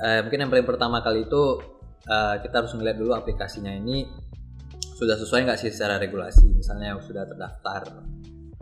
Eh, 0.00 0.20
mungkin 0.24 0.38
yang 0.40 0.50
paling 0.50 0.64
pertama 0.64 1.04
kali 1.04 1.28
itu 1.28 1.60
eh, 2.08 2.36
kita 2.40 2.64
harus 2.64 2.72
melihat 2.76 2.96
dulu 3.00 3.12
aplikasinya 3.12 3.72
ini 3.72 4.08
sudah 4.96 5.16
sesuai 5.16 5.48
nggak 5.48 5.60
sih 5.60 5.72
secara 5.72 5.96
regulasi 5.96 6.44
misalnya 6.52 6.92
sudah 7.00 7.24
terdaftar 7.24 8.04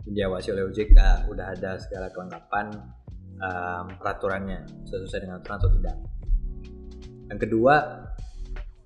diawasi 0.07 0.55
oleh 0.55 0.63
OJK 0.71 1.27
udah 1.27 1.45
ada 1.51 1.75
segala 1.75 2.07
kelengkapan 2.15 2.71
em, 3.39 3.85
peraturannya 3.99 4.59
sudah 4.87 4.99
sesuai 5.03 5.21
dengan 5.27 5.37
aturan 5.43 5.57
atau 5.59 5.71
tidak 5.79 5.95
Yang 7.29 7.39
kedua, 7.45 7.75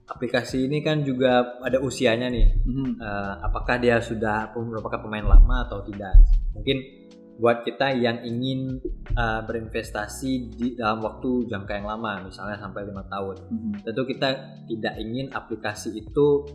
aplikasi 0.04 0.68
ini 0.68 0.84
kan 0.84 1.00
juga 1.00 1.64
ada 1.64 1.80
usianya 1.80 2.28
nih. 2.28 2.60
Mhm. 2.68 3.00
Eh, 3.00 3.34
apakah 3.40 3.80
dia 3.80 4.04
sudah 4.04 4.52
merupakan 4.52 5.00
pemain 5.00 5.24
lama 5.24 5.64
atau 5.64 5.80
tidak? 5.88 6.12
Mungkin 6.52 7.03
buat 7.36 7.62
kita 7.62 7.94
yang 7.94 8.22
ingin 8.22 8.78
eh, 9.14 9.42
berinvestasi 9.46 10.32
di 10.54 10.68
dalam 10.74 11.02
waktu 11.02 11.46
jangka 11.46 11.74
yang 11.76 11.88
lama, 11.88 12.26
misalnya 12.26 12.58
sampai 12.58 12.82
lima 12.84 13.06
tahun, 13.06 13.36
Mhm. 13.46 13.74
tentu 13.82 14.02
kita 14.04 14.28
tidak 14.66 14.94
ingin 14.98 15.30
aplikasi 15.30 15.94
itu 15.96 16.46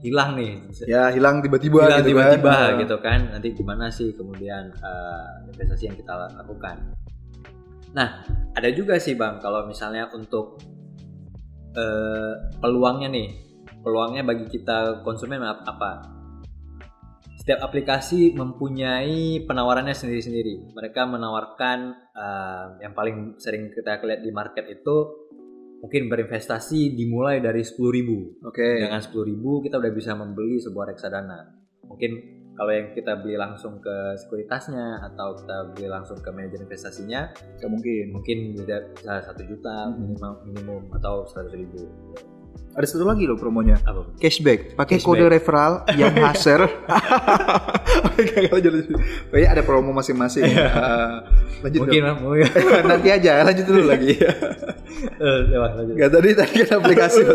hilang 0.00 0.34
nih. 0.34 0.58
Ya 0.84 1.08
hilang 1.08 1.40
tiba-tiba 1.40 1.86
hilang 1.86 2.02
gitu 2.02 2.08
tiba-tiba 2.12 2.52
kan. 2.52 2.72
gitu 2.76 2.96
kan 3.00 3.20
nanti 3.30 3.48
gimana 3.52 3.88
sih 3.88 4.12
kemudian 4.12 4.68
eh, 4.70 5.26
investasi 5.48 5.88
yang 5.88 5.96
kita 5.96 6.12
lakukan 6.34 6.76
nah 7.94 8.26
ada 8.52 8.68
juga 8.68 8.98
sih 8.98 9.14
bang 9.14 9.38
kalau 9.38 9.64
misalnya 9.64 10.10
untuk 10.10 10.58
eh, 11.72 12.32
peluangnya 12.58 13.08
nih 13.08 13.28
peluangnya 13.80 14.22
bagi 14.24 14.44
kita 14.44 15.00
konsumen 15.00 15.40
ap- 15.40 15.64
apa 15.64 16.13
setiap 17.44 17.60
aplikasi 17.60 18.32
mempunyai 18.32 19.44
penawarannya 19.44 19.92
sendiri-sendiri 19.92 20.72
mereka 20.72 21.04
menawarkan 21.04 21.92
eh, 22.16 22.66
yang 22.80 22.96
paling 22.96 23.36
sering 23.36 23.68
kita 23.68 24.00
lihat 24.00 24.24
di 24.24 24.32
market 24.32 24.64
itu 24.64 25.24
mungkin 25.84 26.08
berinvestasi 26.08 26.96
dimulai 26.96 27.44
dari 27.44 27.60
10.000 27.60 28.48
Oke. 28.48 28.80
dengan 28.80 29.04
10.000 29.04 29.36
kita 29.68 29.76
udah 29.76 29.92
bisa 29.92 30.16
membeli 30.16 30.56
sebuah 30.56 30.96
reksadana. 30.96 31.44
Mungkin 31.84 32.10
kalau 32.56 32.72
yang 32.72 32.96
kita 32.96 33.20
beli 33.20 33.36
langsung 33.36 33.84
ke 33.84 34.16
sekuritasnya 34.16 35.04
atau 35.12 35.36
kita 35.36 35.76
beli 35.76 35.92
langsung 35.92 36.16
ke 36.24 36.30
manajer 36.32 36.64
investasinya, 36.64 37.28
mungkin. 37.68 38.16
mungkin 38.16 38.38
bisa 38.56 38.80
bisa 38.96 39.12
satu 39.28 39.44
juta 39.44 39.92
Hmm. 39.92 40.00
minimal 40.00 40.32
minimum 40.48 40.82
atau 40.96 41.28
seratus 41.28 41.52
ribu. 41.52 41.84
Ada 42.74 42.86
satu 42.90 43.06
lagi 43.06 43.22
loh 43.30 43.38
promonya. 43.38 43.78
Apa? 43.86 44.18
Cashback. 44.18 44.74
Pakai 44.74 44.98
kode 44.98 45.30
referral 45.30 45.86
yang 45.94 46.10
haser. 46.18 46.66
Kayaknya 49.30 49.48
ada 49.54 49.62
promo 49.62 49.94
masing-masing. 49.94 50.42
Eh, 50.42 51.16
lanjut 51.62 51.80
Mungkin 51.86 52.02
dong. 52.02 52.18
mungkin. 52.26 52.50
Nanti 52.90 53.08
aja, 53.14 53.46
lanjut 53.46 53.66
dulu 53.66 53.82
lagi. 53.86 54.18
Eh, 55.14 55.40
lanjut. 55.50 55.94
Gak 55.96 56.10
tadi 56.10 56.28
tadi 56.32 56.54
kan 56.62 56.70
aplikasi. 56.78 57.20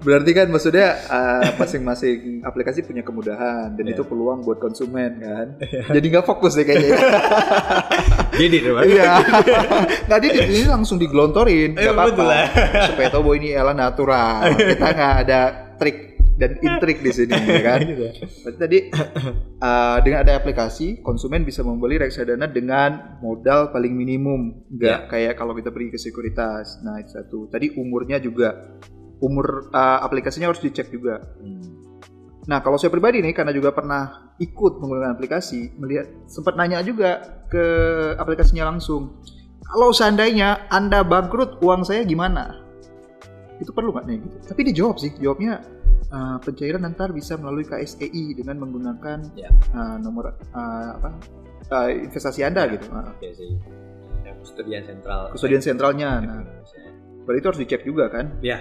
Berarti 0.00 0.30
kan 0.32 0.48
maksudnya 0.48 0.96
uh, 1.06 1.60
masing-masing 1.60 2.40
aplikasi 2.40 2.80
punya 2.80 3.04
kemudahan 3.04 3.76
dan 3.76 3.84
Iya. 3.84 3.92
itu 3.92 4.02
peluang 4.02 4.40
buat 4.40 4.56
konsumen 4.56 5.20
kan. 5.20 5.46
Jadi 5.92 6.06
nggak 6.08 6.24
fokus 6.24 6.56
deh 6.56 6.64
kayaknya. 6.64 6.96
Jadi 8.40 8.56
Bang. 8.64 8.84
Iya. 8.88 9.12
Nggak 10.08 10.18
dia 10.24 10.32
ini 10.40 10.64
langsung 10.64 10.96
digelontorin, 10.96 11.76
nggak 11.76 11.84
Eh, 11.84 11.92
apa-apa. 11.92 12.24
Supaya 12.88 13.08
tahu 13.12 13.22
bahwa 13.28 13.36
ini 13.36 13.48
Ella 13.52 13.74
natural. 13.76 14.40
Kita 14.56 14.86
nggak 14.88 15.14
ada 15.28 15.40
trik 15.76 16.09
dan 16.40 16.56
intrik 16.56 17.04
di 17.04 17.12
sini 17.12 17.36
ya 17.36 17.60
kan. 17.60 17.78
Gitu. 17.84 18.06
Berarti 18.48 18.58
tadi 18.58 18.78
uh, 19.60 19.98
dengan 20.00 20.24
ada 20.24 20.40
aplikasi, 20.40 21.04
konsumen 21.04 21.44
bisa 21.44 21.60
membeli 21.60 22.00
reksadana 22.00 22.48
dengan 22.48 23.20
modal 23.20 23.68
paling 23.68 23.92
minimum, 23.92 24.64
nggak 24.72 25.12
kayak 25.12 25.34
kalau 25.36 25.52
kita 25.52 25.68
pergi 25.68 25.92
ke 25.92 25.98
sekuritas. 26.00 26.80
Nah 26.80 26.96
itu 27.04 27.12
satu. 27.12 27.38
Tadi 27.52 27.76
umurnya 27.76 28.16
juga, 28.16 28.80
umur 29.20 29.68
uh, 29.68 30.00
aplikasinya 30.00 30.48
harus 30.48 30.64
dicek 30.64 30.88
juga. 30.88 31.20
Hmm. 31.36 31.60
Nah 32.48 32.64
kalau 32.64 32.80
saya 32.80 32.88
pribadi 32.88 33.20
nih, 33.20 33.36
karena 33.36 33.52
juga 33.52 33.76
pernah 33.76 34.32
ikut 34.40 34.80
menggunakan 34.80 35.12
aplikasi, 35.12 35.76
melihat 35.76 36.08
sempat 36.24 36.56
nanya 36.56 36.80
juga 36.80 37.44
ke 37.52 37.64
aplikasinya 38.16 38.72
langsung. 38.72 39.20
Kalau 39.60 39.92
seandainya 39.94 40.66
anda 40.72 41.04
bangkrut, 41.04 41.62
uang 41.62 41.86
saya 41.86 42.02
gimana? 42.02 42.64
Itu 43.60 43.70
perlu 43.76 43.92
nggak 43.92 44.06
nih? 44.08 44.18
Gitu. 44.18 44.36
Tapi 44.50 44.60
dijawab 44.72 44.96
sih, 44.98 45.12
jawabnya 45.20 45.60
uh, 46.10 46.36
pencairan 46.38 46.82
nanti 46.82 47.02
bisa 47.10 47.34
melalui 47.34 47.64
KSEI 47.64 48.34
dengan 48.34 48.60
menggunakan 48.60 49.18
Ya. 49.34 49.50
uh, 49.72 49.96
nomor 49.96 50.34
uh, 50.52 50.88
apa 50.98 51.10
uh, 51.70 51.88
investasi 51.88 52.44
anda 52.44 52.66
gitu. 52.68 52.86
Uh, 52.90 53.06
Oke 53.10 53.30
sih. 53.32 53.50
Yang 54.26 54.36
Kustodian 54.44 54.82
sentral. 54.84 55.22
Kustodian 55.32 55.62
sentralnya. 55.62 56.10
Nah, 56.20 56.40
Indonesia. 56.42 56.80
berarti 57.24 57.38
itu 57.38 57.48
harus 57.48 57.60
dicek 57.62 57.82
juga 57.84 58.04
kan? 58.10 58.26
Ya. 58.42 58.58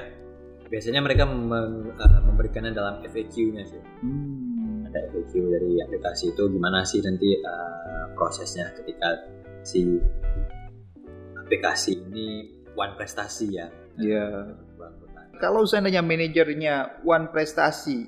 Biasanya 0.69 1.01
mereka 1.01 1.25
mem- 1.25 1.89
eh, 1.97 2.21
memberikannya 2.29 2.77
dalam 2.77 3.01
FAQ-nya 3.01 3.63
sih. 3.65 3.81
Hmm. 4.05 4.85
ada 4.85 5.05
FAQ 5.13 5.33
dari 5.53 5.77
aplikasi 5.81 6.33
itu 6.33 6.43
gimana 6.49 6.81
sih 6.81 6.97
nanti 7.01 7.37
uh, 7.41 8.09
prosesnya 8.17 8.73
ketika 8.73 9.21
si 9.61 9.85
aplikasi 11.37 11.93
ini 12.09 12.49
one 12.73 12.93
prestasi 12.95 13.53
ya 13.53 13.69
Iya. 13.99 14.49
Bangkutan. 14.79 15.08
Kalau 15.39 15.63
seandainya 15.63 16.03
manajernya 16.03 17.07
one 17.07 17.31
prestasi, 17.31 18.03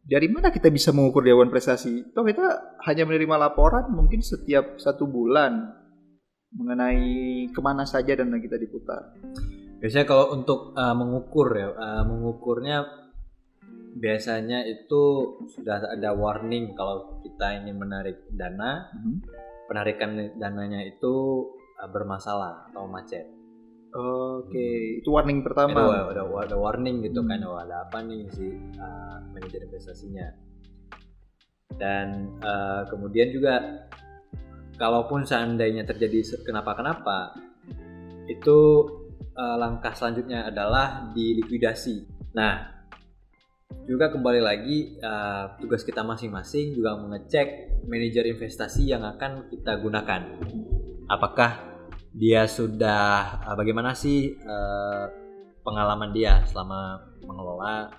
dari 0.00 0.28
mana 0.32 0.48
kita 0.48 0.72
bisa 0.72 0.96
mengukur 0.96 1.20
dia 1.20 1.36
one 1.36 1.52
prestasi? 1.52 2.08
Toh 2.16 2.24
kita 2.24 2.80
hanya 2.88 3.04
menerima 3.04 3.36
laporan 3.36 3.92
mungkin 3.92 4.24
setiap 4.24 4.80
satu 4.80 5.04
bulan 5.04 5.76
mengenai 6.56 7.44
ke 7.52 7.60
mana 7.60 7.84
saja 7.84 8.16
dana 8.16 8.40
kita 8.40 8.56
diputar. 8.56 9.12
biasanya 9.78 10.10
kalau 10.10 10.34
untuk 10.34 10.74
uh, 10.74 10.90
mengukur 10.90 11.54
ya 11.54 11.70
uh, 11.70 12.02
mengukurnya 12.02 12.82
biasanya 13.94 14.66
itu 14.66 15.02
sudah 15.54 15.94
ada 15.94 16.18
warning 16.18 16.74
kalau 16.74 17.22
kita 17.22 17.62
ingin 17.62 17.78
menarik 17.78 18.26
dana 18.34 18.90
Mhm. 18.90 19.22
penarikan 19.70 20.18
dananya 20.34 20.82
itu 20.82 21.46
uh, 21.78 21.86
bermasalah 21.94 22.66
atau 22.74 22.90
macet 22.90 23.22
Oke, 23.88 25.00
itu 25.00 25.08
warning 25.08 25.40
Itu 25.40 25.46
pertama. 25.48 26.08
ada, 26.12 26.22
ada 26.22 26.56
warning 26.60 27.00
gitu 27.08 27.24
Hmm. 27.24 27.30
kan 27.32 27.40
oh, 27.48 27.56
ada 27.56 27.88
apa 27.88 28.04
nih 28.04 28.28
si 28.32 28.52
uh, 28.76 29.16
manajer 29.32 29.64
investasinya 29.64 30.28
dan 31.78 32.34
uh, 32.42 32.82
kemudian 32.90 33.30
juga 33.30 33.86
kalaupun 34.76 35.24
seandainya 35.24 35.86
terjadi 35.86 36.42
kenapa-kenapa 36.42 37.38
itu 38.26 38.58
uh, 39.38 39.56
langkah 39.56 39.94
selanjutnya 39.94 40.50
adalah 40.50 41.08
dilikuidasi 41.14 42.08
nah 42.34 42.82
juga 43.84 44.12
kembali 44.12 44.40
lagi 44.42 44.96
uh, 45.00 45.56
tugas 45.60 45.84
kita 45.84 46.04
masing-masing 46.04 46.76
juga 46.76 46.96
mengecek 46.98 47.80
manajer 47.88 48.26
investasi 48.26 48.90
yang 48.90 49.04
akan 49.06 49.48
kita 49.48 49.76
gunakan 49.80 50.22
apakah 51.08 51.67
dia 52.18 52.50
sudah 52.50 53.38
uh, 53.46 53.54
bagaimana 53.54 53.94
sih 53.94 54.34
uh, 54.42 55.06
pengalaman 55.62 56.10
dia 56.10 56.42
selama 56.50 56.98
mengelola 57.22 57.94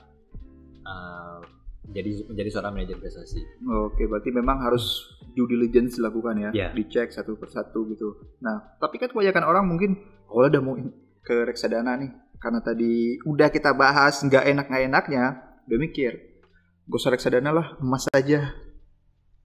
uh, 0.84 1.40
menjadi 1.88 2.28
menjadi 2.28 2.50
seorang 2.52 2.74
manajer 2.76 3.00
investasi. 3.00 3.42
Oke, 3.90 4.06
berarti 4.06 4.30
memang 4.30 4.62
harus 4.62 5.08
due 5.34 5.48
diligence 5.50 5.98
dilakukan 5.98 6.36
ya, 6.38 6.50
Iya. 6.52 6.68
dicek 6.76 7.10
satu 7.10 7.40
persatu 7.40 7.88
gitu. 7.96 8.38
Nah, 8.44 8.78
tapi 8.78 9.00
kan 9.00 9.10
kebanyakan 9.10 9.44
orang 9.48 9.66
mungkin 9.66 9.98
awalnya 10.30 10.60
udah 10.60 10.62
mau 10.62 10.76
ke 11.24 11.36
reksadana 11.48 11.96
nih, 11.98 12.12
karena 12.38 12.60
tadi 12.62 13.18
udah 13.26 13.50
kita 13.50 13.72
bahas 13.74 14.22
nggak 14.22 14.46
enak 14.52 14.66
nggak 14.70 14.84
enaknya, 14.86 15.24
udah 15.66 15.78
mikir, 15.80 16.12
gak 16.86 17.00
usah 17.00 17.14
reksadana 17.14 17.50
lah, 17.56 17.68
emas 17.82 18.06
aja. 18.14 18.54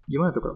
Gimana 0.04 0.34
tuh, 0.36 0.42
Bro? 0.44 0.54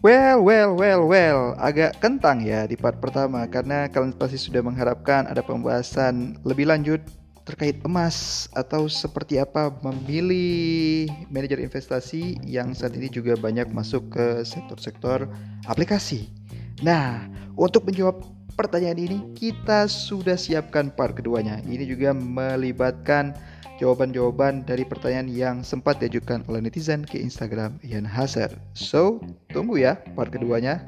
Well, 0.00 0.40
well, 0.40 0.72
well, 0.80 1.04
well, 1.04 1.52
agak 1.60 2.00
kentang 2.00 2.40
ya 2.40 2.64
di 2.64 2.72
part 2.72 2.96
pertama 3.04 3.44
karena 3.44 3.84
kalian 3.84 4.16
pasti 4.16 4.40
sudah 4.40 4.64
mengharapkan 4.64 5.28
ada 5.28 5.44
pembahasan 5.44 6.40
lebih 6.40 6.72
lanjut 6.72 7.04
terkait 7.44 7.84
emas 7.84 8.48
atau 8.56 8.88
seperti 8.88 9.36
apa 9.36 9.68
memilih 9.84 11.04
manajer 11.28 11.60
investasi 11.60 12.40
yang 12.48 12.72
saat 12.72 12.96
ini 12.96 13.12
juga 13.12 13.36
banyak 13.36 13.68
masuk 13.76 14.08
ke 14.08 14.40
sektor-sektor 14.40 15.28
aplikasi. 15.68 16.32
Nah, 16.80 17.28
untuk 17.52 17.84
menjawab 17.84 18.24
pertanyaan 18.56 19.04
ini 19.04 19.18
kita 19.36 19.84
sudah 19.84 20.40
siapkan 20.40 20.88
part 20.88 21.12
keduanya. 21.12 21.60
Ini 21.68 21.84
juga 21.84 22.16
melibatkan 22.16 23.36
jawaban-jawaban 23.80 24.68
dari 24.68 24.84
pertanyaan 24.84 25.28
yang 25.32 25.56
sempat 25.64 25.96
diajukan 25.96 26.44
oleh 26.52 26.60
netizen 26.60 27.00
ke 27.02 27.16
Instagram 27.16 27.80
Ian 27.80 28.04
Hazard. 28.04 28.60
So, 28.76 29.24
tunggu 29.48 29.80
ya 29.80 29.96
part 30.12 30.28
keduanya. 30.28 30.84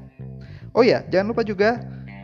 Oh 0.77 0.85
ya, 0.85 1.01
jangan 1.09 1.33
lupa 1.33 1.43
juga 1.43 1.81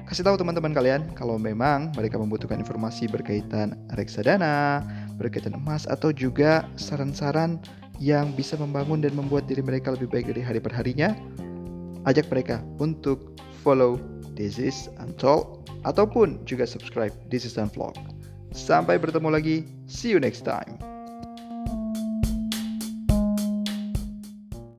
kasih 0.08 0.24
tahu 0.24 0.40
teman-teman 0.40 0.72
kalian 0.72 1.02
kalau 1.16 1.36
memang 1.40 1.92
mereka 1.92 2.20
membutuhkan 2.20 2.60
informasi 2.60 3.08
berkaitan 3.08 3.76
reksadana, 3.96 4.84
berkaitan 5.16 5.56
emas 5.56 5.88
atau 5.88 6.12
juga 6.12 6.68
saran-saran 6.76 7.60
yang 8.00 8.32
bisa 8.36 8.56
membangun 8.56 9.00
dan 9.00 9.12
membuat 9.16 9.48
diri 9.48 9.64
mereka 9.64 9.92
lebih 9.92 10.08
baik 10.12 10.32
dari 10.32 10.44
hari 10.44 10.60
per 10.60 10.72
harinya. 10.76 11.16
Ajak 12.04 12.28
mereka 12.28 12.60
untuk 12.80 13.36
follow 13.64 14.00
This 14.32 14.56
is 14.56 14.88
Untold 15.02 15.66
ataupun 15.82 16.40
juga 16.48 16.64
subscribe 16.64 17.12
This 17.28 17.44
is 17.44 17.58
Unvlog. 17.58 18.17
Sampai 18.52 18.96
bertemu 18.98 19.28
lagi. 19.32 19.56
See 19.88 20.12
you 20.12 20.20
next 20.20 20.44
time. 20.44 20.97